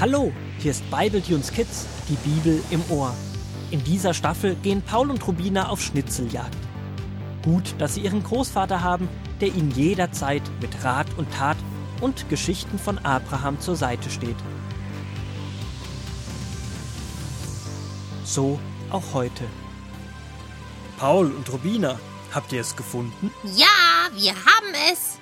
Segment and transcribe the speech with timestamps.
[0.00, 3.14] Hallo, hier ist Bibletunes Kids, die Bibel im Ohr.
[3.70, 6.56] In dieser Staffel gehen Paul und Rubina auf Schnitzeljagd.
[7.44, 9.10] Gut, dass sie ihren Großvater haben,
[9.42, 11.58] der ihnen jederzeit mit Rat und Tat
[12.00, 14.38] und Geschichten von Abraham zur Seite steht.
[18.24, 19.44] So auch heute.
[20.96, 22.00] Paul und Rubina,
[22.32, 23.30] habt ihr es gefunden?
[23.54, 23.66] Ja,
[24.14, 25.18] wir haben es.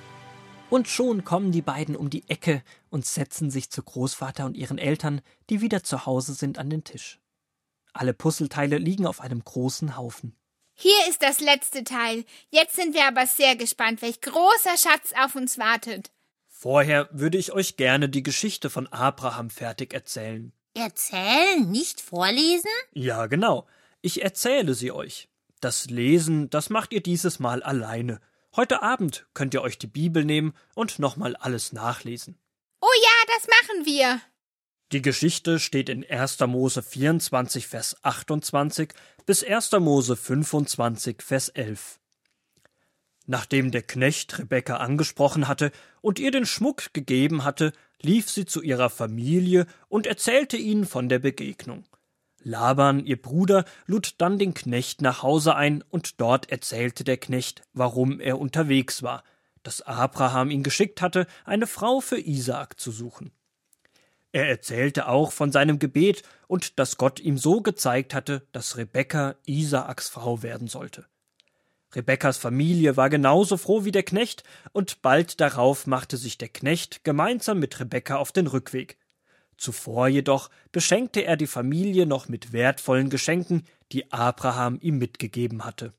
[0.70, 4.77] Und schon kommen die beiden um die Ecke und setzen sich zu Großvater und ihren
[4.77, 7.18] Eltern, die wieder zu Hause sind, an den Tisch.
[7.94, 10.36] Alle Puzzleteile liegen auf einem großen Haufen.
[10.74, 12.24] Hier ist das letzte Teil.
[12.50, 16.12] Jetzt sind wir aber sehr gespannt, welch großer Schatz auf uns wartet.
[16.46, 20.52] Vorher würde ich euch gerne die Geschichte von Abraham fertig erzählen.
[20.74, 22.70] Erzählen, nicht vorlesen?
[22.92, 23.66] Ja, genau.
[24.02, 25.28] Ich erzähle sie euch.
[25.60, 28.20] Das Lesen, das macht ihr dieses Mal alleine.
[28.57, 32.39] Heute Abend könnt ihr euch die Bibel nehmen und nochmal alles nachlesen.
[32.81, 34.20] Oh ja, das machen wir.
[34.91, 36.41] Die Geschichte steht in 1.
[36.41, 38.95] Mose 24, Vers 28
[39.27, 39.72] bis 1.
[39.72, 42.00] Mose 25, Vers 11.
[43.27, 48.62] Nachdem der Knecht Rebekka angesprochen hatte und ihr den Schmuck gegeben hatte, lief sie zu
[48.62, 51.84] ihrer Familie und erzählte ihnen von der Begegnung.
[52.42, 57.62] Laban, ihr Bruder, lud dann den Knecht nach Hause ein, und dort erzählte der Knecht,
[57.72, 59.25] warum er unterwegs war,
[59.62, 63.33] dass Abraham ihn geschickt hatte, eine Frau für Isaak zu suchen.
[64.33, 69.36] Er erzählte auch von seinem Gebet und dass Gott ihm so gezeigt hatte, dass Rebekka
[69.47, 71.06] Isaaks Frau werden sollte.
[71.94, 77.03] Rebekkas Familie war genauso froh wie der Knecht, und bald darauf machte sich der Knecht
[77.03, 78.98] gemeinsam mit Rebekka auf den Rückweg.
[79.59, 85.92] Zuvor jedoch beschenkte er die Familie noch mit wertvollen Geschenken, die Abraham ihm mitgegeben hatte.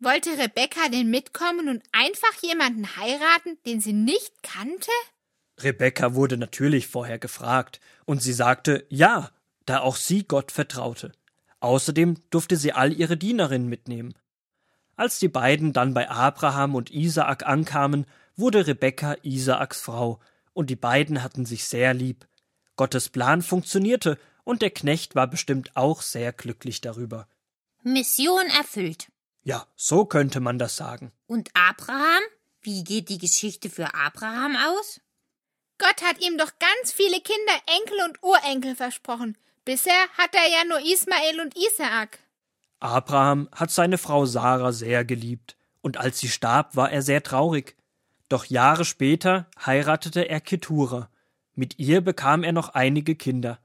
[0.00, 4.90] Wollte Rebekka denn mitkommen und einfach jemanden heiraten, den sie nicht kannte?
[5.60, 9.30] Rebekka wurde natürlich vorher gefragt, und sie sagte ja,
[9.64, 11.12] da auch sie Gott vertraute.
[11.60, 14.14] Außerdem durfte sie all ihre Dienerinnen mitnehmen.
[14.96, 18.04] Als die beiden dann bei Abraham und Isaak ankamen,
[18.36, 20.20] wurde Rebekka Isaaks Frau,
[20.52, 22.26] und die beiden hatten sich sehr lieb.
[22.76, 27.28] Gottes Plan funktionierte, und der Knecht war bestimmt auch sehr glücklich darüber.
[27.82, 29.08] Mission erfüllt.
[29.42, 31.12] Ja, so könnte man das sagen.
[31.26, 32.22] Und Abraham?
[32.60, 35.00] Wie geht die Geschichte für Abraham aus?
[35.78, 39.36] Gott hat ihm doch ganz viele Kinder, Enkel und Urenkel versprochen.
[39.64, 42.20] Bisher hat er ja nur Ismael und Isaak.
[42.80, 47.76] Abraham hat seine Frau Sarah sehr geliebt, und als sie starb, war er sehr traurig.
[48.28, 51.10] Doch Jahre später heiratete er Ketura.
[51.54, 53.58] Mit ihr bekam er noch einige Kinder.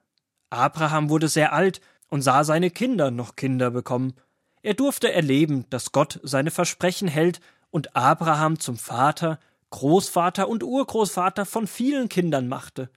[0.49, 4.13] Abraham wurde sehr alt und sah seine Kinder noch Kinder bekommen.
[4.61, 7.39] Er durfte erleben, dass Gott seine Versprechen hält
[7.71, 9.39] und Abraham zum Vater,
[9.69, 12.89] Großvater und Urgroßvater von vielen Kindern machte.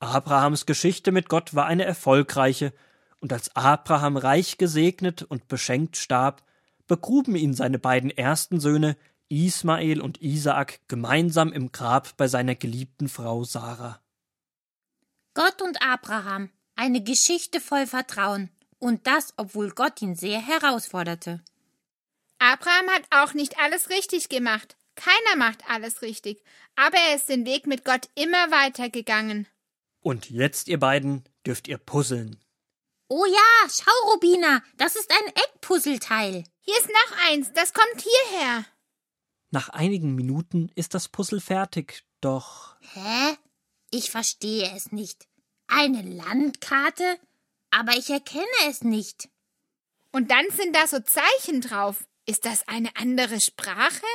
[0.00, 2.72] Abrahams Geschichte mit Gott war eine erfolgreiche,
[3.20, 6.42] und als Abraham reich gesegnet und beschenkt starb,
[6.86, 8.96] begruben ihn seine beiden ersten Söhne
[9.28, 14.00] Ismael und Isaak gemeinsam im Grab bei seiner geliebten Frau Sarah.
[15.34, 21.42] Gott und Abraham, eine Geschichte voll Vertrauen, und das, obwohl Gott ihn sehr herausforderte.
[22.38, 24.76] Abraham hat auch nicht alles richtig gemacht.
[24.96, 26.42] Keiner macht alles richtig,
[26.74, 29.46] aber er ist den Weg mit Gott immer weitergegangen.
[30.00, 32.38] Und jetzt, ihr beiden, dürft ihr puzzeln.
[33.08, 36.44] Oh ja, schau, Rubina, das ist ein Eckpuzzleteil.
[36.60, 38.64] Hier ist noch eins, das kommt hierher.
[39.50, 42.76] Nach einigen Minuten ist das Puzzle fertig, doch.
[42.94, 43.36] Hä?
[43.90, 45.26] Ich verstehe es nicht.
[45.66, 47.18] Eine Landkarte?
[47.70, 49.28] Aber ich erkenne es nicht.
[50.12, 52.04] Und dann sind da so Zeichen drauf.
[52.26, 54.06] Ist das eine andere Sprache?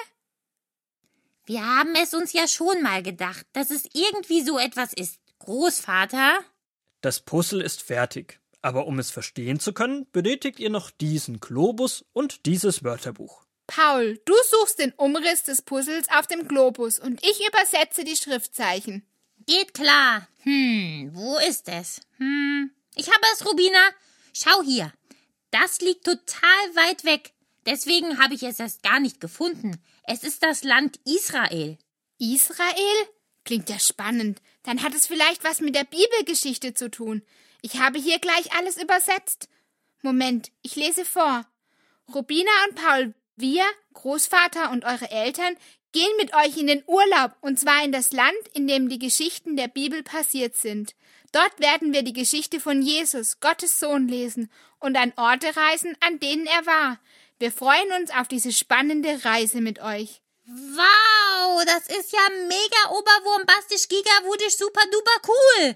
[1.46, 5.20] Wir haben es uns ja schon mal gedacht, dass es irgendwie so etwas ist.
[5.40, 6.40] Großvater?
[7.02, 12.04] Das Puzzle ist fertig, aber um es verstehen zu können, benötigt ihr noch diesen Globus
[12.14, 13.46] und dieses Wörterbuch.
[13.68, 19.06] Paul, du suchst den Umriss des Puzzles auf dem Globus und ich übersetze die Schriftzeichen.
[19.46, 20.28] Geht klar.
[20.44, 22.02] Hm, wo ist es?
[22.18, 23.90] Hm, ich habe es, Rubina.
[24.34, 24.92] Schau hier.
[25.52, 27.34] Das liegt total weit weg.
[27.66, 29.82] Deswegen habe ich es erst gar nicht gefunden.
[30.04, 31.78] Es ist das Land Israel.
[32.18, 33.08] Israel?
[33.44, 34.42] Klingt ja spannend.
[34.64, 37.22] Dann hat es vielleicht was mit der Bibelgeschichte zu tun.
[37.62, 39.50] Ich habe hier gleich alles übersetzt.
[40.02, 41.46] Moment, ich lese vor.
[42.14, 43.64] Rubina und Paul, wir,
[43.94, 45.56] Großvater und eure Eltern,
[45.96, 49.56] gehen mit euch in den Urlaub, und zwar in das Land, in dem die Geschichten
[49.56, 50.94] der Bibel passiert sind.
[51.32, 56.20] Dort werden wir die Geschichte von Jesus, Gottes Sohn, lesen und an Orte reisen, an
[56.20, 57.00] denen er war.
[57.40, 60.22] Wir freuen uns auf diese spannende Reise mit euch.
[60.46, 65.76] Wow, das ist ja mega oberwurmbastisch gigawudisch super duper cool.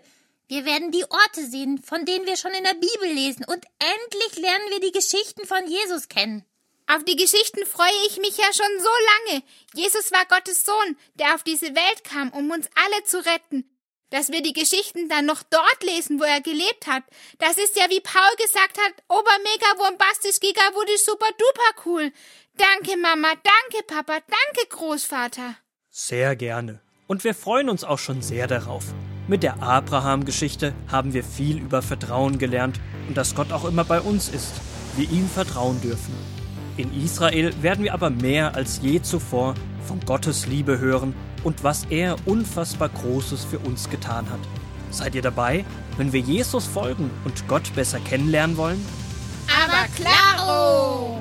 [0.49, 4.37] Wir werden die Orte sehen, von denen wir schon in der Bibel lesen, und endlich
[4.37, 6.43] lernen wir die Geschichten von Jesus kennen.
[6.91, 9.43] Auf die Geschichten freue ich mich ja schon so lange.
[9.75, 13.69] Jesus war Gottes Sohn, der auf diese Welt kam, um uns alle zu retten.
[14.09, 17.03] Dass wir die Geschichten dann noch dort lesen, wo er gelebt hat,
[17.37, 22.11] das ist ja, wie Paul gesagt hat, obermega bombastisch gigabudisch super duper cool.
[22.57, 25.57] Danke Mama, danke Papa, danke Großvater.
[25.91, 26.81] Sehr gerne.
[27.05, 28.85] Und wir freuen uns auch schon sehr darauf.
[29.27, 34.01] Mit der Abraham-Geschichte haben wir viel über Vertrauen gelernt und dass Gott auch immer bei
[34.01, 34.53] uns ist,
[34.95, 36.38] wir ihm vertrauen dürfen.
[36.79, 39.53] In Israel werden wir aber mehr als je zuvor
[39.85, 44.39] von Gottes Liebe hören und was er unfassbar Großes für uns getan hat.
[44.89, 45.65] Seid ihr dabei,
[45.97, 48.85] wenn wir Jesus folgen und Gott besser kennenlernen wollen?
[49.61, 51.18] Aber klaro!